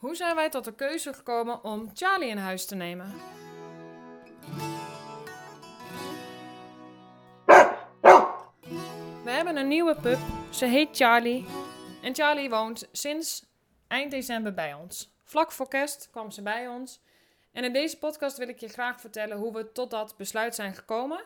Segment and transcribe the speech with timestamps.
[0.00, 3.14] Hoe zijn wij tot de keuze gekomen om Charlie in huis te nemen?
[9.24, 10.18] We hebben een nieuwe pup.
[10.50, 11.46] Ze heet Charlie.
[12.02, 13.46] En Charlie woont sinds
[13.88, 15.12] eind december bij ons.
[15.24, 17.00] Vlak voor kerst kwam ze bij ons.
[17.52, 20.74] En in deze podcast wil ik je graag vertellen hoe we tot dat besluit zijn
[20.74, 21.24] gekomen.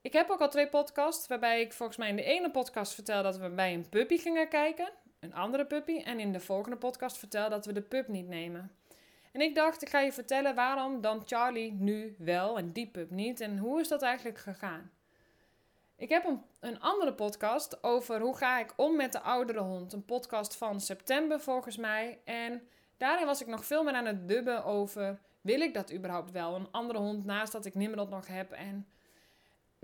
[0.00, 3.22] Ik heb ook al twee podcasts, waarbij ik volgens mij in de ene podcast vertel
[3.22, 4.90] dat we bij een puppy gingen kijken,
[5.20, 8.70] een andere puppy, en in de volgende podcast vertel dat we de pup niet nemen.
[9.32, 13.10] En ik dacht, ik ga je vertellen waarom dan Charlie nu wel en die pup
[13.10, 14.90] niet en hoe is dat eigenlijk gegaan.
[15.96, 19.92] Ik heb een, een andere podcast over hoe ga ik om met de oudere hond.
[19.92, 22.18] Een podcast van september volgens mij.
[22.24, 26.30] En daarin was ik nog veel meer aan het dubben over, wil ik dat überhaupt
[26.30, 26.54] wel?
[26.54, 28.86] Een andere hond naast dat ik Nimrod nog heb en...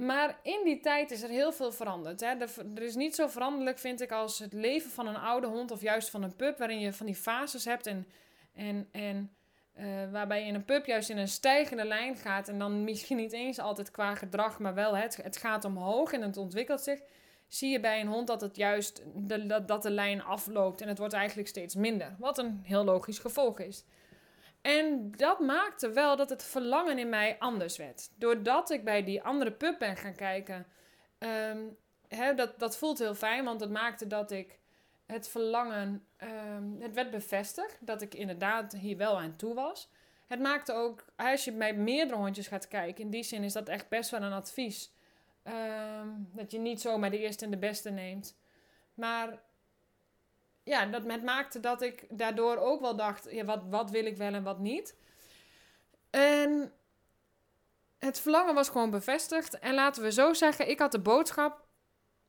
[0.05, 2.21] Maar in die tijd is er heel veel veranderd.
[2.21, 2.27] Hè?
[2.75, 5.81] Er, is niet zo veranderlijk, vind ik, als het leven van een oude hond of
[5.81, 8.07] juist van een pup, waarin je van die fases hebt en,
[8.55, 9.31] en, en
[9.79, 13.17] uh, waarbij je in een pup juist in een stijgende lijn gaat en dan misschien
[13.17, 17.01] niet eens altijd qua gedrag, maar wel het, het gaat omhoog en het ontwikkelt zich.
[17.49, 20.99] Zie je bij een hond dat het juist dat, dat de lijn afloopt en het
[20.99, 22.15] wordt eigenlijk steeds minder.
[22.19, 23.85] Wat een heel logisch gevolg is.
[24.63, 28.11] En dat maakte wel dat het verlangen in mij anders werd.
[28.15, 30.67] Doordat ik bij die andere pup ben gaan kijken.
[31.19, 31.77] Um,
[32.37, 34.59] dat, dat voelt heel fijn, want het maakte dat ik
[35.07, 36.07] het verlangen.
[36.57, 39.91] Um, het werd bevestigd dat ik inderdaad hier wel aan toe was.
[40.27, 43.69] Het maakte ook, als je bij meerdere hondjes gaat kijken, in die zin is dat
[43.69, 44.93] echt best wel een advies.
[45.45, 48.37] Um, dat je niet zomaar de eerste en de beste neemt.
[48.95, 49.43] Maar
[50.63, 54.17] ja, dat met maakte dat ik daardoor ook wel dacht: ja, wat, wat wil ik
[54.17, 54.97] wel en wat niet.
[56.11, 56.73] En
[57.99, 59.59] het verlangen was gewoon bevestigd.
[59.59, 61.67] En laten we zo zeggen, ik had de boodschap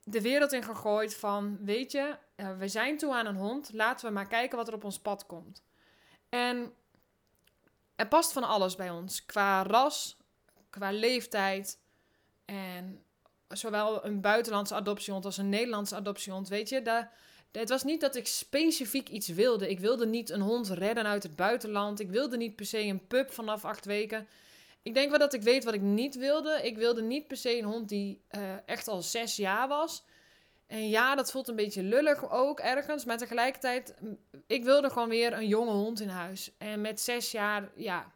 [0.04, 4.08] de wereld in gegooid van: weet je, eh, we zijn toe aan een hond, laten
[4.08, 5.64] we maar kijken wat er op ons pad komt.
[6.30, 6.74] En
[7.96, 10.18] er past van alles bij ons, qua ras,
[10.70, 11.80] qua leeftijd
[12.46, 13.04] en
[13.48, 16.48] zowel een buitenlandse adoptiehond als een Nederlandse adoptiehond.
[16.48, 17.14] Weet je, daar
[17.60, 19.70] het was niet dat ik specifiek iets wilde.
[19.70, 22.00] Ik wilde niet een hond redden uit het buitenland.
[22.00, 24.28] Ik wilde niet per se een pup vanaf acht weken.
[24.82, 26.60] Ik denk wel dat ik weet wat ik niet wilde.
[26.64, 30.04] Ik wilde niet per se een hond die uh, echt al zes jaar was.
[30.68, 33.06] En ja, dat voelt een beetje lullig ook ergens.
[33.06, 33.94] Maar tegelijkertijd,
[34.48, 36.52] ik wilde gewoon weer een jonge hond in huis.
[36.58, 38.12] En met zes jaar, ja,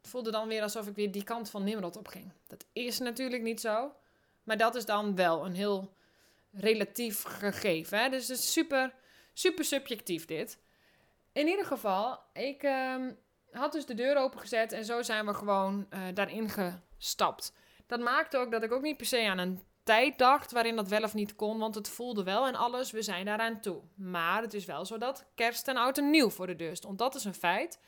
[0.00, 2.32] het voelde dan weer alsof ik weer die kant van Nimrod opging.
[2.46, 3.92] Dat is natuurlijk niet zo.
[4.42, 5.94] Maar dat is dan wel een heel
[6.56, 7.98] relatief gegeven.
[7.98, 8.08] Hè?
[8.08, 8.94] Dus het is super,
[9.32, 10.58] super subjectief dit.
[11.32, 12.96] In ieder geval, ik uh,
[13.50, 17.52] had dus de deur opengezet en zo zijn we gewoon uh, daarin gestapt.
[17.86, 20.88] Dat maakte ook dat ik ook niet per se aan een tijd dacht waarin dat
[20.88, 23.82] wel of niet kon, want het voelde wel en alles, we zijn daaraan toe.
[23.96, 26.98] Maar het is wel zo dat kerst en oud en nieuw voor de deur stond.
[26.98, 27.78] Dat is een feit.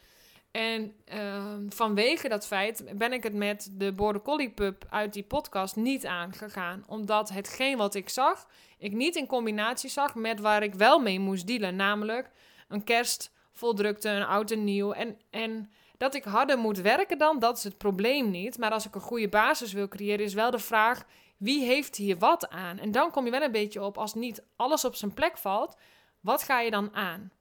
[0.57, 5.23] En uh, vanwege dat feit ben ik het met de Border Collie Pup uit die
[5.23, 6.85] podcast niet aangegaan.
[6.87, 8.47] Omdat hetgeen wat ik zag,
[8.79, 11.77] ik niet in combinatie zag met waar ik wel mee moest dealen.
[11.77, 12.31] Namelijk
[12.69, 14.93] een kerst vol drukte, een oud en nieuw.
[14.93, 18.59] En, en dat ik harder moet werken dan, dat is het probleem niet.
[18.59, 21.05] Maar als ik een goede basis wil creëren, is wel de vraag:
[21.37, 22.79] wie heeft hier wat aan?
[22.79, 25.77] En dan kom je wel een beetje op, als niet alles op zijn plek valt,
[26.21, 27.33] wat ga je dan aan?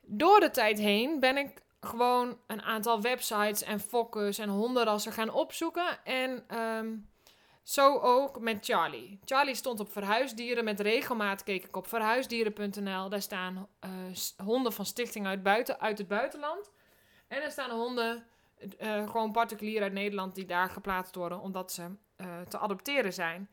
[0.00, 5.30] Door de tijd heen ben ik gewoon een aantal websites en fokkers en hondenrassen gaan
[5.30, 6.04] opzoeken.
[6.04, 6.96] En ehm,
[7.62, 9.18] zo ook met Charlie.
[9.24, 10.64] Charlie stond op verhuisdieren.
[10.64, 13.08] Met regelmaat keek ik op verhuisdieren.nl.
[13.08, 13.90] Daar staan uh,
[14.46, 16.70] honden van stichting uit, buiten, uit het buitenland.
[17.28, 18.26] En er staan honden,
[18.80, 23.48] uh, gewoon particulier uit Nederland, die daar geplaatst worden omdat ze uh, te adopteren zijn.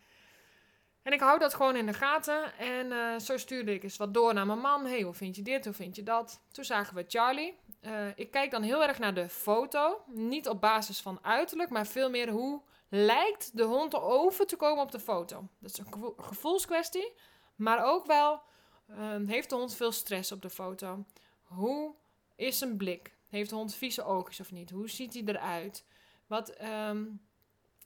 [1.01, 2.57] En ik hou dat gewoon in de gaten.
[2.57, 4.85] En zo stuurde ik eens wat door naar mijn man.
[4.85, 5.65] hey, hoe vind je dit?
[5.65, 6.41] Hoe vind je dat?
[6.51, 7.59] Toen zagen we Charlie.
[7.87, 10.01] Uh, ik kijk dan heel erg naar de foto.
[10.05, 14.83] Niet op basis van uiterlijk, maar veel meer hoe lijkt de hond over te komen
[14.83, 15.47] op de foto.
[15.59, 17.13] Dat is een gevoelskwestie.
[17.55, 18.41] Maar ook wel,
[18.89, 21.05] um, heeft de hond veel stress op de foto?
[21.43, 21.95] Hoe
[22.35, 23.15] is zijn blik?
[23.27, 24.69] Heeft de hond vieze oogjes of niet?
[24.69, 25.85] Hoe ziet hij eruit?
[26.27, 27.27] Wat, um,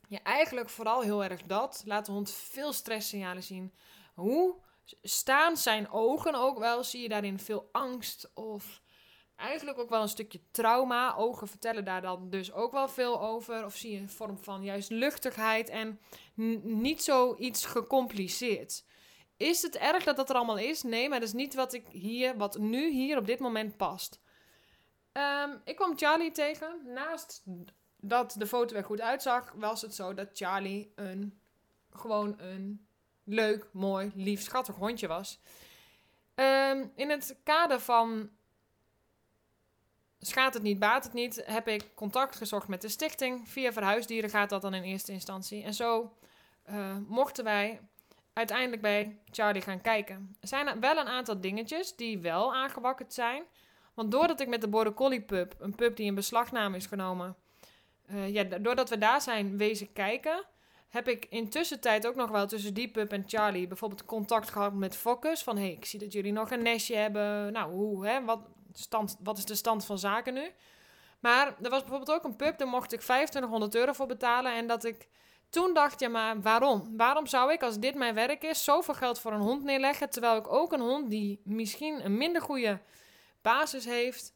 [0.07, 1.83] ja, eigenlijk vooral heel erg dat.
[1.85, 3.73] Laat de hond veel stresssignalen zien.
[4.13, 4.55] Hoe
[5.01, 6.83] staan zijn ogen ook wel?
[6.83, 8.80] Zie je daarin veel angst of
[9.41, 11.15] eigenlijk ook wel een stukje trauma.
[11.15, 13.65] Ogen vertellen daar dan dus ook wel veel over.
[13.65, 15.99] Of zie je een vorm van juist luchtigheid en
[16.63, 18.83] niet zoiets gecompliceerd.
[19.37, 20.83] Is het erg dat dat er allemaal is?
[20.83, 24.19] Nee, maar dat is niet wat ik hier, wat nu hier op dit moment past.
[25.13, 26.81] Um, ik kwam Charlie tegen.
[26.85, 27.43] Naast
[27.97, 31.39] dat de foto er goed uitzag, was het zo dat Charlie een
[31.91, 32.87] gewoon een
[33.23, 35.39] leuk, mooi, lief, schattig hondje was.
[36.35, 38.29] Um, in het kader van
[40.21, 43.49] schaadt het niet, baat het niet, heb ik contact gezocht met de stichting.
[43.49, 45.63] Via verhuisdieren gaat dat dan in eerste instantie.
[45.63, 46.13] En zo
[46.69, 47.79] uh, mochten wij
[48.33, 50.35] uiteindelijk bij Charlie gaan kijken.
[50.39, 53.43] Er zijn wel een aantal dingetjes die wel aangewakkerd zijn.
[53.93, 57.35] Want doordat ik met de Border Collie pup, een pup die in beslagname is genomen,
[58.11, 60.45] uh, ja, doordat we daar zijn wezen kijken,
[60.89, 64.73] heb ik intussen tijd ook nog wel tussen die pup en Charlie bijvoorbeeld contact gehad
[64.73, 65.43] met Focus.
[65.43, 67.51] Van hey, ik zie dat jullie nog een nestje hebben.
[67.51, 68.23] Nou, hoe, hè?
[68.23, 68.39] Wat,
[68.73, 70.51] stand, wat is de stand van zaken nu?
[71.19, 74.53] Maar er was bijvoorbeeld ook een pup, daar mocht ik 2500 euro voor betalen.
[74.53, 75.07] En dat ik
[75.49, 76.97] toen dacht, ja, maar waarom?
[76.97, 80.09] Waarom zou ik, als dit mijn werk is, zoveel geld voor een hond neerleggen?
[80.09, 82.79] Terwijl ik ook een hond die misschien een minder goede
[83.41, 84.33] basis heeft,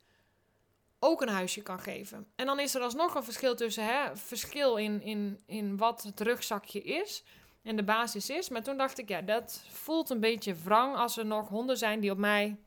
[0.99, 2.27] ook een huisje kan geven.
[2.35, 6.19] En dan is er alsnog een verschil tussen, hè, verschil in, in, in wat het
[6.19, 7.23] rugzakje is
[7.63, 8.49] en de basis is.
[8.49, 11.99] Maar toen dacht ik, ja, dat voelt een beetje wrang als er nog honden zijn
[11.99, 12.57] die op mij,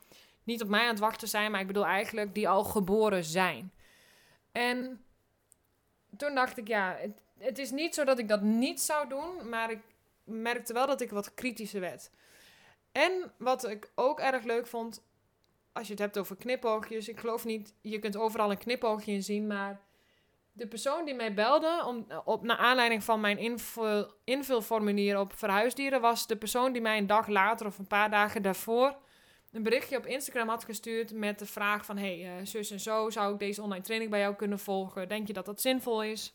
[0.48, 3.72] niet op mij aan het wachten zijn, maar ik bedoel eigenlijk die al geboren zijn.
[4.52, 5.04] En
[6.16, 9.48] toen dacht ik, ja, het, het is niet zo dat ik dat niet zou doen,
[9.48, 9.80] maar ik
[10.24, 12.10] merkte wel dat ik wat kritischer werd.
[12.92, 15.02] En wat ik ook erg leuk vond,
[15.72, 19.46] als je het hebt over knipoogjes, ik geloof niet, je kunt overal een knipoogje zien,
[19.46, 19.80] maar
[20.52, 26.00] de persoon die mij belde, om, op, naar aanleiding van mijn invul, invulformulier op verhuisdieren,
[26.00, 28.96] was de persoon die mij een dag later of een paar dagen daarvoor
[29.52, 33.10] een berichtje op Instagram had gestuurd met de vraag van, hey, uh, zus en zo,
[33.10, 35.08] zou ik deze online training bij jou kunnen volgen?
[35.08, 36.34] Denk je dat dat zinvol is?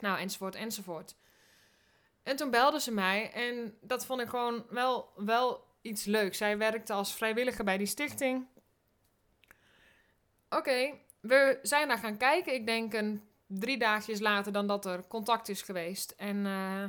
[0.00, 1.14] Nou, enzovoort, enzovoort.
[2.22, 6.38] En toen belde ze mij en dat vond ik gewoon wel, wel iets leuks.
[6.38, 8.46] Zij werkte als vrijwilliger bij die stichting.
[10.48, 12.54] Oké, we zijn daar gaan kijken.
[12.54, 16.14] Ik denk een drie dagjes later dan dat er contact is geweest.
[16.16, 16.84] En uh,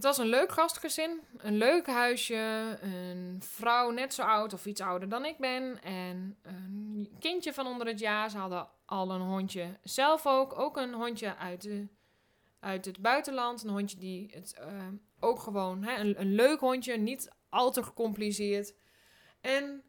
[0.00, 1.20] het was een leuk gastgezin.
[1.36, 2.78] Een leuk huisje.
[2.80, 5.82] Een vrouw net zo oud of iets ouder dan ik ben.
[5.82, 8.30] En een kindje van onder het jaar.
[8.30, 10.58] Ze hadden al een hondje zelf ook.
[10.58, 11.86] Ook een hondje uit, de,
[12.60, 13.62] uit het buitenland.
[13.62, 14.86] Een hondje die het uh,
[15.18, 15.82] ook gewoon...
[15.82, 16.96] Hè, een, een leuk hondje.
[16.96, 18.74] Niet al te gecompliceerd.
[19.40, 19.82] En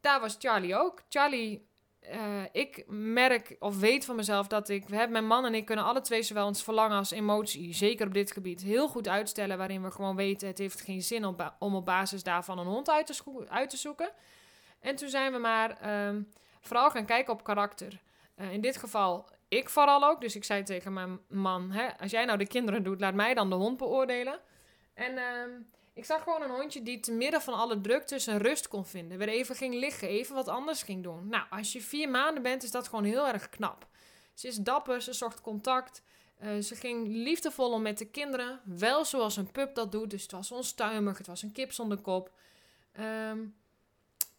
[0.00, 1.02] daar was Charlie ook.
[1.08, 1.68] Charlie,
[2.08, 5.64] uh, ik merk of weet van mezelf dat ik, we hebben mijn man en ik
[5.64, 9.58] kunnen alle twee zowel ons verlangen als emotie, zeker op dit gebied, heel goed uitstellen.
[9.58, 12.90] Waarin we gewoon weten, het heeft geen zin om, om op basis daarvan een hond
[12.90, 14.10] uit te, uit te zoeken.
[14.80, 18.00] En toen zijn we maar um, vooral gaan kijken op karakter.
[18.36, 20.20] Uh, in dit geval ik vooral ook.
[20.20, 23.34] Dus ik zei tegen mijn man, hè, als jij nou de kinderen doet, laat mij
[23.34, 24.40] dan de hond beoordelen.
[24.94, 25.18] En...
[25.94, 29.18] Ik zag gewoon een hondje die te midden van alle drukte zijn rust kon vinden.
[29.18, 31.28] Weer even ging liggen, even wat anders ging doen.
[31.28, 33.88] Nou, als je vier maanden bent, is dat gewoon heel erg knap.
[34.34, 36.02] Ze is dapper, ze zocht contact.
[36.42, 38.60] Uh, ze ging liefdevol om met de kinderen.
[38.64, 40.10] Wel zoals een pup dat doet.
[40.10, 42.32] Dus het was onstuimig, het was een kip zonder kop.
[43.00, 43.58] Um,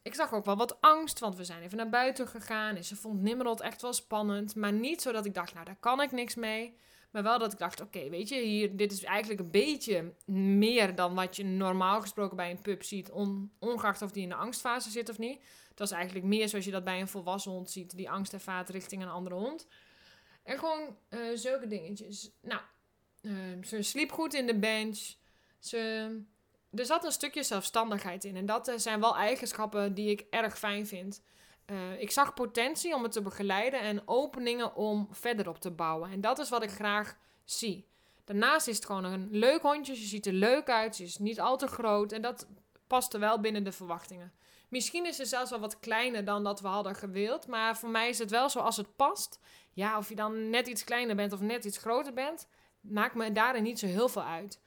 [0.02, 2.76] ik zag ook wel wat angst, want we zijn even naar buiten gegaan.
[2.76, 4.56] En ze vond Nimrod echt wel spannend.
[4.56, 6.78] Maar niet zo dat ik dacht, nou daar kan ik niks mee.
[7.12, 10.96] Maar wel dat ik dacht, oké, weet je, hier, dit is eigenlijk een beetje meer
[10.96, 13.12] dan wat je normaal gesproken bij een pup ziet.
[13.12, 15.42] On, ongeacht of die in de angstfase zit of niet.
[15.76, 17.96] Dat is eigenlijk meer zoals je dat bij een volwassen hond ziet.
[17.96, 19.68] Die angst ervaart richting een andere hond.
[20.44, 22.32] En gewoon uh, zulke dingetjes.
[22.42, 22.62] Nou,
[23.22, 25.14] uh, ze sliep goed in de bench.
[25.60, 25.80] Ze,
[26.72, 28.36] er zat een stukje zelfstandigheid in.
[28.36, 31.24] En dat eh, zijn wel eigenschappen die ik erg fijn vind.
[31.72, 36.12] Uh, ik zag potentie om het te begeleiden en openingen om verder op te bouwen.
[36.12, 37.88] En dat is wat ik graag zie.
[38.26, 39.96] Daarnaast is het gewoon een leuk hondje.
[39.96, 40.96] Ze ziet er leuk uit.
[40.96, 42.12] Ze is niet al te groot.
[42.12, 42.48] En dat
[42.88, 44.34] paste wel binnen de verwachtingen.
[44.70, 47.48] Misschien is ze zelfs wel wat kleiner dan dat we hadden gewild.
[47.48, 49.40] Maar voor mij is het wel zo als het past.
[49.74, 52.48] Ja, of je dan net iets kleiner bent of net iets groter bent,
[52.82, 54.62] maakt me daarin niet zo heel veel uit.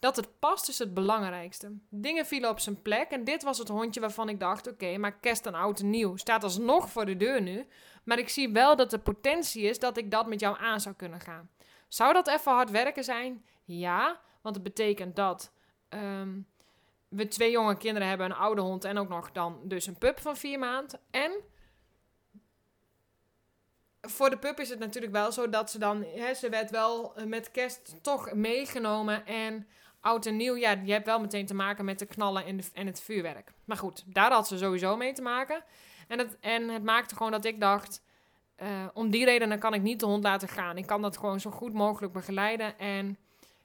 [0.00, 1.72] Dat het past is het belangrijkste.
[1.88, 5.18] Dingen vielen op zijn plek en dit was het hondje waarvan ik dacht: oké, maar
[5.18, 7.66] kerst en oud en nieuw staat alsnog voor de deur nu.
[8.04, 10.94] Maar ik zie wel dat er potentie is dat ik dat met jou aan zou
[10.94, 11.50] kunnen gaan.
[11.88, 13.44] Zou dat even hard werken zijn?
[13.64, 15.52] Ja, want het betekent dat
[15.88, 16.46] um,
[17.08, 20.20] we twee jonge kinderen hebben, een oude hond en ook nog dan dus een pup
[20.20, 21.00] van vier maanden.
[21.10, 21.32] En
[24.00, 27.14] voor de pup is het natuurlijk wel zo dat ze dan, hè, ze werd wel
[27.24, 29.66] met kerst toch meegenomen en
[30.00, 32.86] oud en nieuw, ja, je hebt wel meteen te maken met de knallen en, en
[32.86, 33.52] het vuurwerk.
[33.64, 35.64] Maar goed, daar had ze sowieso mee te maken.
[36.08, 38.02] En het, en het maakte gewoon dat ik dacht,
[38.62, 40.76] uh, om die reden kan ik niet de hond laten gaan.
[40.76, 42.78] Ik kan dat gewoon zo goed mogelijk begeleiden.
[42.78, 43.18] En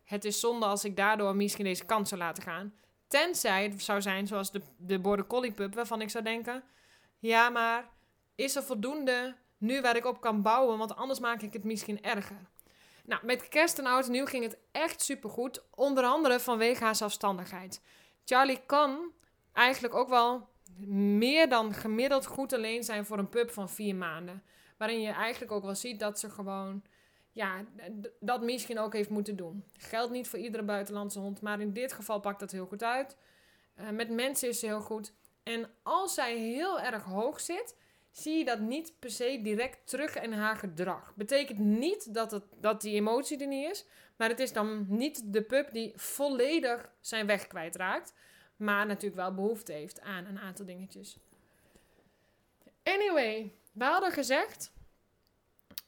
[0.04, 2.74] het is zonde als ik daardoor misschien deze kans zou laten gaan.
[3.08, 6.64] Tenzij het zou zijn zoals de, de Border Collie pup, waarvan ik zou denken...
[7.20, 7.90] Ja, maar
[8.36, 10.78] is er voldoende nu waar ik op kan bouwen?
[10.78, 12.50] Want anders maak ik het misschien erger.
[13.06, 15.64] Nou, met kerst en oud en nieuw ging het echt supergoed.
[15.76, 17.82] Onder andere vanwege haar zelfstandigheid.
[18.26, 19.12] Charlie kan
[19.54, 20.50] eigenlijk ook wel
[20.88, 24.44] meer dan gemiddeld goed alleen zijn voor een pup van vier maanden.
[24.78, 26.84] Waarin je eigenlijk ook wel ziet dat ze gewoon
[27.32, 27.66] ja,
[28.20, 29.64] dat misschien ook heeft moeten doen.
[29.74, 33.18] Geldt niet voor iedere buitenlandse hond, maar in dit geval pakt dat heel goed uit.
[33.80, 35.14] Uh, met mensen is ze heel goed.
[35.44, 37.76] En als zij heel erg hoog zit,
[38.18, 41.14] zie je dat niet per se direct terug in haar gedrag.
[41.16, 45.34] Betekent niet dat, het, dat die emotie er niet is, maar het is dan niet
[45.34, 48.14] de pup die volledig zijn weg kwijtraakt,
[48.56, 51.18] maar natuurlijk wel behoefte heeft aan een aantal dingetjes.
[52.84, 54.72] Anyway, we hadden gezegd,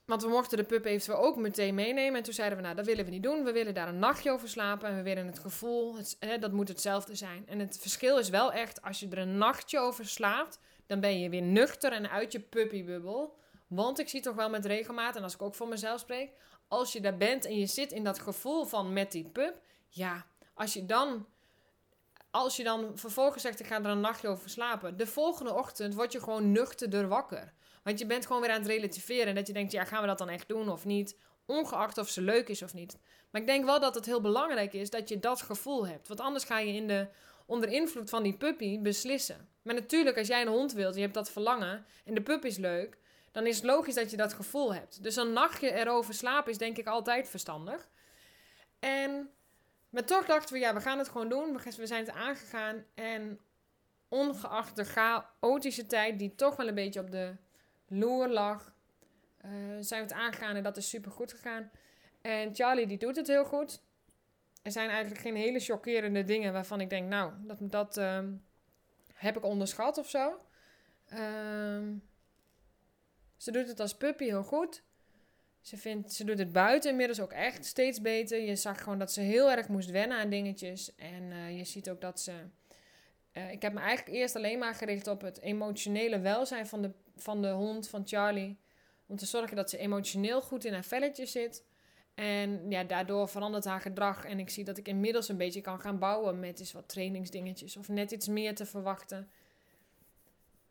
[0.05, 2.17] want we mochten de pup eventueel ook meteen meenemen.
[2.17, 3.43] En toen zeiden we, nou, dat willen we niet doen.
[3.43, 4.89] We willen daar een nachtje over slapen.
[4.89, 7.47] En we willen het gevoel, het, hè, dat moet hetzelfde zijn.
[7.47, 11.19] En het verschil is wel echt, als je er een nachtje over slaapt, dan ben
[11.19, 13.35] je weer nuchter en uit je puppybubbel.
[13.67, 16.31] Want ik zie toch wel met regelmaat, en als ik ook voor mezelf spreek,
[16.67, 20.25] als je daar bent en je zit in dat gevoel van met die pup, ja,
[20.53, 21.25] als je dan,
[22.31, 25.93] als je dan vervolgens zegt, ik ga er een nachtje over slapen, de volgende ochtend
[25.93, 27.53] word je gewoon nuchterder wakker.
[27.83, 30.07] Want je bent gewoon weer aan het relativeren en dat je denkt, ja, gaan we
[30.07, 31.17] dat dan echt doen of niet?
[31.45, 32.97] Ongeacht of ze leuk is of niet.
[33.31, 36.07] Maar ik denk wel dat het heel belangrijk is dat je dat gevoel hebt.
[36.07, 37.07] Want anders ga je in de,
[37.45, 39.49] onder invloed van die puppy beslissen.
[39.67, 42.57] Maar natuurlijk, als jij een hond wilt, je hebt dat verlangen en de pup is
[42.57, 42.97] leuk,
[43.31, 45.03] dan is het logisch dat je dat gevoel hebt.
[45.03, 47.89] Dus een nachtje erover slapen is denk ik altijd verstandig.
[48.79, 49.29] En,
[49.89, 51.59] maar toch dachten we, ja, we gaan het gewoon doen.
[51.77, 52.85] We zijn het aangegaan.
[52.95, 53.39] En
[54.07, 57.35] ongeacht de chaotische tijd die toch wel een beetje op de
[57.87, 58.73] loer lag,
[59.45, 61.71] uh, zijn we het aangegaan en dat is super goed gegaan.
[62.21, 63.81] En Charlie die doet het heel goed.
[64.61, 68.33] Er zijn eigenlijk geen hele chockerende dingen waarvan ik denk, nou, dat, dat ehm,
[69.17, 70.39] heb ik onderschat of zo.
[71.05, 71.93] Ehm,
[73.37, 74.83] ze doet het als puppy heel goed.
[75.61, 78.41] Ze, vindt, ze doet het buiten inmiddels ook echt steeds beter.
[78.41, 80.95] Je zag gewoon dat ze heel erg moest wennen aan dingetjes.
[80.95, 82.33] En uh, je ziet ook dat ze.
[83.33, 86.91] Uh, ik heb me eigenlijk eerst alleen maar gericht op het emotionele welzijn van de,
[87.15, 88.59] van de hond, van Charlie.
[89.05, 91.63] Om te zorgen dat ze emotioneel goed in haar velletje zit.
[92.17, 94.25] En ja, daardoor verandert haar gedrag.
[94.25, 97.77] En ik zie dat ik inmiddels een beetje kan gaan bouwen met eens wat trainingsdingetjes.
[97.77, 99.29] Of net iets meer te verwachten.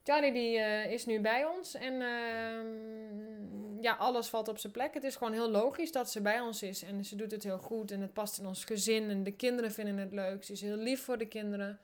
[0.03, 1.75] Charlie die, uh, is nu bij ons.
[1.75, 2.63] En uh,
[3.83, 4.95] ja, alles valt op zijn plek.
[4.95, 6.83] Het is gewoon heel logisch dat ze bij ons is.
[6.83, 7.91] En ze doet het heel goed.
[7.91, 9.11] En het past in ons gezin.
[9.11, 10.45] En de kinderen vinden het leuk.
[10.45, 11.79] Ze is heel lief voor de kinderen.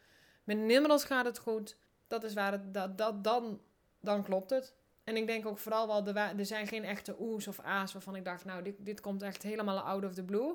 [0.45, 1.77] Met Nimrod gaat het goed.
[2.09, 2.75] Dat is waar het...
[2.75, 3.61] Dat, dat, dan,
[4.01, 4.75] dan klopt het.
[5.05, 8.25] En ik denk ook vooral wel, er, zijn geen echte oes of a's waarvan ik
[8.25, 10.55] dacht, nou, dit, dit komt echt helemaal out of the blue.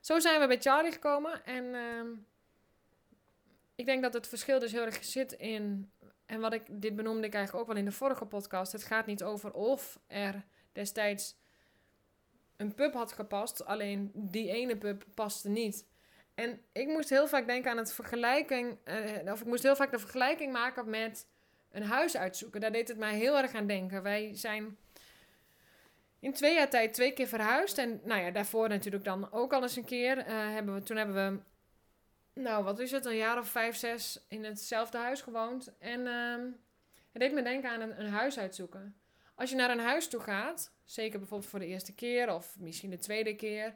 [0.00, 1.44] Zo zijn we bij Charlie gekomen.
[1.44, 2.18] En uh,
[3.74, 5.90] ik denk dat het verschil dus heel erg zit in,
[6.26, 8.72] en wat ik, dit benoemde ik eigenlijk ook wel in de vorige podcast.
[8.72, 11.36] Het gaat niet over of er destijds
[12.56, 15.86] een pub had gepast, alleen die ene pub paste niet.
[16.34, 19.90] En ik moest heel vaak denken aan het vergelijking, uh, of ik moest heel vaak
[19.90, 21.26] de vergelijking maken met
[21.76, 22.60] een huis uitzoeken.
[22.60, 24.02] Daar deed het mij heel erg aan denken.
[24.02, 24.76] Wij zijn
[26.20, 27.78] in twee jaar tijd twee keer verhuisd.
[27.78, 30.18] En nou ja, daarvoor natuurlijk dan ook al eens een keer.
[30.18, 31.40] Uh, hebben we, toen hebben we,
[32.40, 35.72] nou wat is het, een jaar of vijf, zes in hetzelfde huis gewoond.
[35.78, 36.34] En uh,
[37.12, 38.96] het deed me denken aan een, een huis uitzoeken.
[39.34, 42.90] Als je naar een huis toe gaat, zeker bijvoorbeeld voor de eerste keer of misschien
[42.90, 43.74] de tweede keer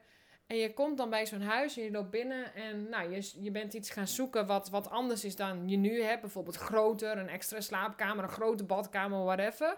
[0.50, 3.50] en je komt dan bij zo'n huis en je loopt binnen en nou, je, je
[3.50, 6.20] bent iets gaan zoeken wat, wat anders is dan je nu hebt.
[6.20, 9.76] Bijvoorbeeld groter, een extra slaapkamer, een grote badkamer, whatever.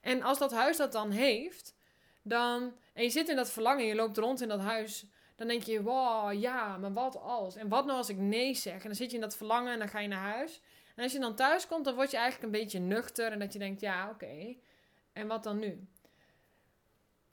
[0.00, 1.74] En als dat huis dat dan heeft,
[2.22, 5.06] dan, en je zit in dat verlangen, je loopt rond in dat huis,
[5.36, 7.56] dan denk je, wow, ja, maar wat als?
[7.56, 8.74] En wat nou als ik nee zeg?
[8.74, 10.60] En dan zit je in dat verlangen en dan ga je naar huis.
[10.94, 13.52] En als je dan thuis komt, dan word je eigenlijk een beetje nuchter en dat
[13.52, 14.56] je denkt, ja, oké.
[15.12, 15.88] En wat dan nu?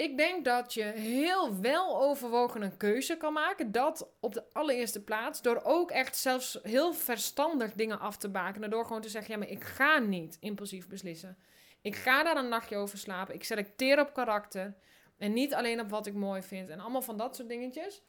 [0.01, 3.71] Ik denk dat je heel wel overwogen een keuze kan maken.
[3.71, 5.41] Dat op de allereerste plaats.
[5.41, 8.69] Door ook echt zelfs heel verstandig dingen af te bakenen.
[8.69, 11.37] Door gewoon te zeggen: ja, maar ik ga niet impulsief beslissen.
[11.81, 13.35] Ik ga daar een nachtje over slapen.
[13.35, 14.75] Ik selecteer op karakter.
[15.17, 16.69] En niet alleen op wat ik mooi vind.
[16.69, 18.01] En allemaal van dat soort dingetjes.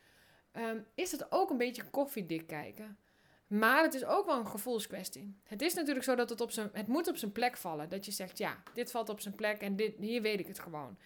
[0.53, 2.99] Ehm, is het ook een beetje koffiedik kijken.
[3.47, 5.37] Maar het is ook wel een gevoelskwestie.
[5.45, 7.89] Het is natuurlijk zo dat het op zijn, het moet op zijn plek vallen.
[7.89, 10.59] Dat je zegt, ja, dit valt op zijn plek en dit, hier weet ik het
[10.59, 10.99] gewoon.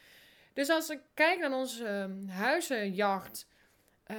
[0.56, 3.48] Dus als ik kijk naar onze uh, huizenjacht,
[4.06, 4.16] uh,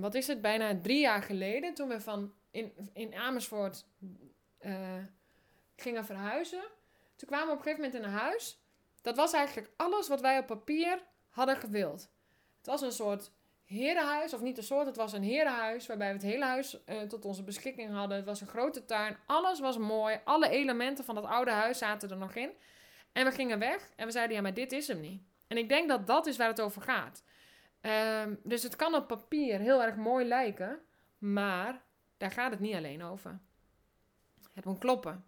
[0.00, 3.84] wat is het, bijna drie jaar geleden, toen we van in, in Amersfoort
[4.60, 4.94] uh,
[5.76, 6.64] gingen verhuizen.
[7.16, 8.60] Toen kwamen we op een gegeven moment in een huis.
[9.02, 12.10] Dat was eigenlijk alles wat wij op papier hadden gewild.
[12.56, 13.30] Het was een soort
[13.64, 17.00] herenhuis, of niet een soort, het was een herenhuis waarbij we het hele huis uh,
[17.00, 18.16] tot onze beschikking hadden.
[18.16, 22.10] Het was een grote tuin, alles was mooi, alle elementen van dat oude huis zaten
[22.10, 22.50] er nog in.
[23.12, 25.22] En we gingen weg en we zeiden, ja, maar dit is hem niet.
[25.46, 27.22] En ik denk dat dat is waar het over gaat.
[27.80, 30.80] Ehm, dus het kan op papier heel erg mooi lijken,
[31.18, 31.82] maar
[32.16, 33.40] daar gaat het niet alleen over.
[34.52, 35.24] Het moet kloppen.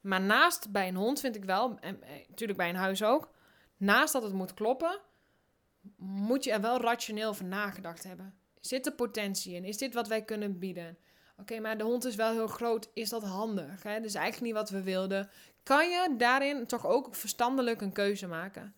[0.00, 3.30] Maar naast bij een hond vind ik wel, en eh, natuurlijk bij een huis ook,
[3.76, 5.00] naast dat het moet kloppen,
[5.96, 8.34] moet je er wel rationeel over nagedacht hebben.
[8.60, 9.64] Zit er potentie in?
[9.64, 10.98] Is dit wat wij kunnen bieden?
[11.36, 12.90] Oké, maar de hond is wel heel groot.
[12.94, 13.82] Is dat handig?
[13.82, 14.00] Hè?
[14.00, 15.30] Dus eigenlijk niet wat we wilden.
[15.62, 18.74] Kan je daarin toch ook verstandelijk een keuze maken?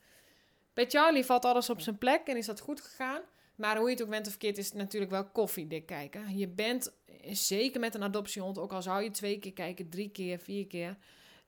[0.75, 3.21] Bij Charlie valt alles op zijn plek en is dat goed gegaan.
[3.55, 6.39] Maar hoe je het ook bent of verkeerd, is het natuurlijk wel koffiedik kijken.
[6.39, 6.93] Je bent
[7.31, 10.97] zeker met een adoptiehond, ook al zou je twee keer kijken, drie keer, vier keer.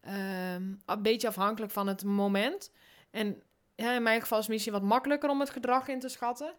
[0.06, 2.72] Um, een beetje afhankelijk van het moment.
[3.10, 3.42] En
[3.74, 6.54] ja, in mijn geval is het misschien wat makkelijker om het gedrag in te schatten.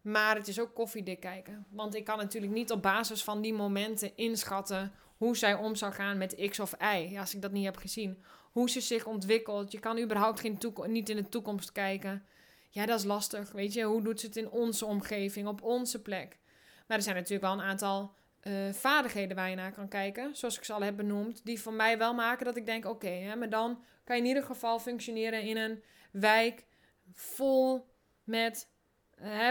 [0.00, 1.66] Maar het is ook koffiedik kijken.
[1.70, 5.92] Want ik kan natuurlijk niet op basis van die momenten inschatten hoe zij om zou
[5.92, 7.18] gaan met X of Y.
[7.18, 8.24] Als ik dat niet heb gezien.
[8.54, 9.72] Hoe ze zich ontwikkelt.
[9.72, 12.26] Je kan überhaupt geen niet in de toekomst kijken.
[12.70, 13.52] Ja, dat is lastig.
[13.52, 16.38] Weet je, hoe doet ze het in onze omgeving, op onze plek?
[16.86, 20.36] Maar er zijn natuurlijk wel een aantal uh, vaardigheden waar je naar kan kijken.
[20.36, 21.44] Zoals ik ze al heb benoemd.
[21.44, 24.42] Die voor mij wel maken dat ik denk: oké, maar dan kan je in ieder
[24.42, 26.64] geval functioneren in een wijk
[27.12, 27.86] vol
[28.24, 28.68] met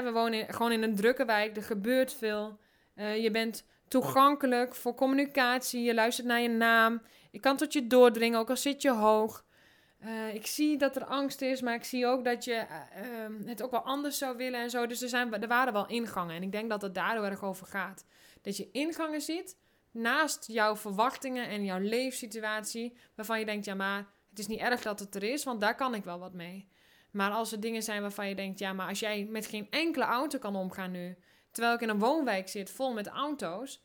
[0.03, 2.59] we wonen gewoon in een drukke wijk, er gebeurt veel.
[2.95, 7.01] Uh, je bent toegankelijk voor communicatie, je luistert naar je naam.
[7.31, 9.45] Ik kan tot je doordringen, ook al zit je hoog.
[10.03, 13.63] Uh, ik zie dat er angst is, maar ik zie ook dat je uh, het
[13.63, 14.87] ook wel anders zou willen en zo.
[14.87, 16.35] Dus er, zijn, er waren wel ingangen.
[16.35, 18.05] En ik denk dat het daar heel erg over gaat.
[18.41, 19.57] Dat je ingangen ziet
[19.91, 22.97] naast jouw verwachtingen en jouw leefsituatie.
[23.15, 25.75] Waarvan je denkt, ja, maar het is niet erg dat het er is, want daar
[25.75, 26.67] kan ik wel wat mee.
[27.11, 30.05] Maar als er dingen zijn waarvan je denkt, ja, maar als jij met geen enkele
[30.05, 31.17] auto kan omgaan nu,
[31.53, 33.83] terwijl ik in een woonwijk zit vol met auto's,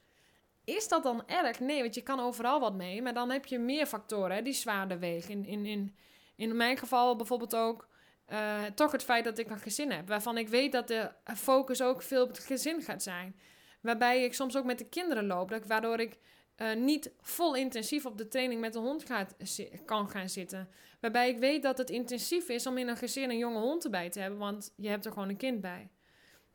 [0.65, 1.61] is dat dan erg?
[1.61, 4.53] Nee, want je kan overal wat mee, maar dan heb je meer factoren hè, die
[4.53, 5.31] zwaarder wegen.
[5.31, 5.97] In, in, in,
[6.37, 7.89] in mijn geval bijvoorbeeld ook
[8.33, 11.83] uh, toch het feit dat ik een gezin heb, waarvan ik weet dat de focus
[11.83, 13.41] ook veel op het gezin gaat zijn.
[13.81, 16.19] Waarbij ik soms ook met de kinderen loop, waardoor ik
[16.57, 19.37] uh, niet vol intensief op de training met de hond gaat,
[19.85, 20.69] kan gaan zitten.
[21.01, 24.11] Waarbij ik weet dat het intensief is om in een gezin een jonge hond erbij
[24.11, 25.91] te hebben, want je hebt er gewoon een kind bij.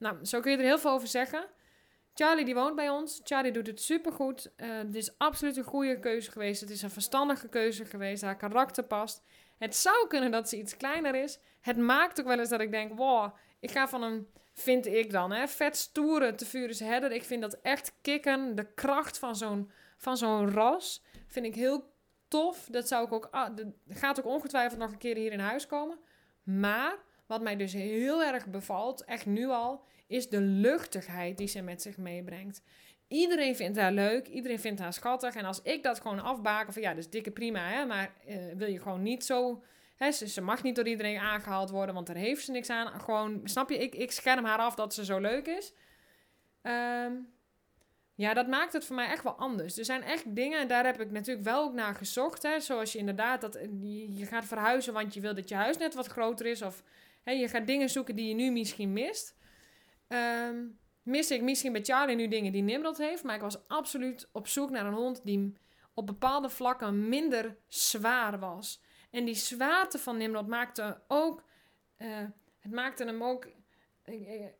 [0.03, 1.45] Nou, zo kun je er heel veel over zeggen.
[2.13, 3.21] Charlie die woont bij ons.
[3.23, 4.51] Charlie doet het supergoed.
[4.57, 6.61] Uh, het is absoluut een goede keuze geweest.
[6.61, 8.23] Het is een verstandige keuze geweest.
[8.23, 9.23] Haar karakter past.
[9.57, 11.39] Het zou kunnen dat ze iets kleiner is.
[11.61, 15.11] Het maakt ook wel eens dat ik denk: wow, ik ga van een, vind ik
[15.11, 17.11] dan, hè, vet stoere te Furious Header.
[17.11, 18.55] Ik vind dat echt kicken.
[18.55, 21.93] De kracht van zo'n van zo'n ras vind ik heel
[22.27, 22.67] tof.
[22.71, 23.57] Dat zou ik ook, ah,
[23.89, 25.99] gaat ook ongetwijfeld nog een keer hier in huis komen.
[26.43, 31.61] Maar wat mij dus heel erg bevalt, echt nu al, is de luchtigheid die ze
[31.61, 32.61] met zich meebrengt.
[33.07, 35.35] Iedereen vindt haar leuk, iedereen vindt haar schattig.
[35.35, 38.67] En als ik dat gewoon afbaken van ja, is dikke prima, hè, maar uh, wil
[38.67, 39.63] je gewoon niet zo.
[39.95, 42.99] Hè, ze, mag niet door iedereen aangehaald worden, want daar heeft ze niks aan.
[43.01, 45.73] Gewoon, snap je, ik, ik scherm haar af dat ze zo leuk is.
[46.61, 47.27] Um,
[48.15, 49.77] ja, dat maakt het voor mij echt wel anders.
[49.77, 52.43] Er zijn echt dingen, en daar heb ik natuurlijk wel ook naar gezocht.
[52.43, 53.59] Hè, zoals je inderdaad, dat,
[54.13, 56.61] je gaat verhuizen want je wil dat je huis net wat groter is.
[56.61, 56.83] Of
[57.23, 59.35] hè, je gaat dingen zoeken die je nu misschien mist.
[60.13, 63.23] Um, mis ik misschien bij Charlie nu dingen die Nimrod heeft.
[63.23, 65.53] Maar ik was absoluut op zoek naar een hond die
[65.93, 68.81] op bepaalde vlakken minder zwaar was.
[69.11, 71.43] En die zwaarte van Nimrod maakte ook...
[71.97, 72.07] Uh,
[72.59, 73.47] het maakte hem ook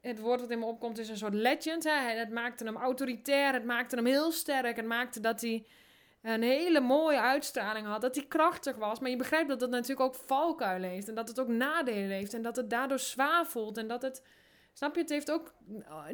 [0.02, 1.84] het woord wat in me opkomt is een soort legend.
[1.84, 1.92] Hè?
[1.92, 4.76] Het maakte hem autoritair, het maakte hem heel sterk.
[4.76, 5.66] Het maakte dat hij
[6.22, 9.00] een hele mooie uitstraling had, dat hij krachtig was.
[9.00, 12.34] Maar je begrijpt dat dat natuurlijk ook valkuilen heeft en dat het ook nadelen heeft
[12.34, 14.24] en dat het daardoor zwaar voelt en dat het...
[14.74, 15.54] Snap je, het heeft ook...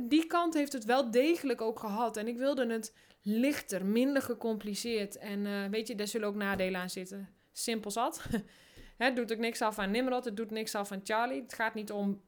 [0.01, 2.17] Die kant heeft het wel degelijk ook gehad.
[2.17, 5.17] En ik wilde het lichter, minder gecompliceerd.
[5.17, 7.29] En uh, weet je, daar zullen ook nadelen aan zitten.
[7.51, 8.23] Simpel zat.
[8.97, 11.41] het doet ook niks af aan Nimrod, het doet niks af aan Charlie.
[11.41, 12.21] Het gaat niet om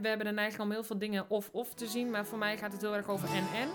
[0.00, 2.10] we hebben de neiging om heel veel dingen of-of te zien.
[2.10, 3.68] Maar voor mij gaat het heel erg over en-en.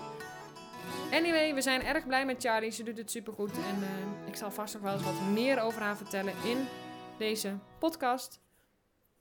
[1.12, 2.70] Anyway, we zijn erg blij met Charlie.
[2.70, 3.52] Ze doet het supergoed.
[3.52, 6.66] En uh, ik zal vast nog wel eens wat meer over haar vertellen in
[7.18, 8.40] deze podcast.